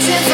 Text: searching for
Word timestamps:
searching 0.00 0.24
for 0.24 0.33